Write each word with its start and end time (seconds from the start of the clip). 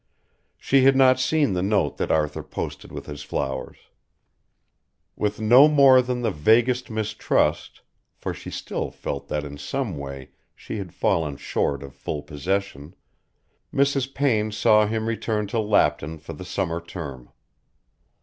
She 0.57 0.81
had 0.83 0.95
not 0.95 1.19
seen 1.19 1.53
the 1.53 1.61
note 1.61 1.97
that 1.97 2.09
Arthur 2.09 2.41
posted 2.41 2.91
with 2.91 3.05
his 3.05 3.21
flowers. 3.21 3.77
With 5.15 5.39
no 5.39 5.67
more 5.67 6.01
than 6.01 6.23
the 6.23 6.31
vaguest 6.31 6.89
mistrust 6.89 7.81
for 8.15 8.33
she 8.33 8.49
still 8.49 8.89
felt 8.89 9.27
that 9.27 9.43
in 9.43 9.59
some 9.59 9.95
way 9.99 10.31
she 10.55 10.79
had 10.79 10.91
fallen 10.91 11.37
short 11.37 11.83
of 11.83 11.93
full 11.93 12.23
possession, 12.23 12.95
Mrs. 13.71 14.11
Payne 14.15 14.51
saw 14.51 14.87
him 14.87 15.05
return 15.05 15.45
to 15.53 15.59
Lapton 15.59 16.17
for 16.19 16.33
the 16.33 16.45
summer 16.45 16.81
term. 16.83 17.29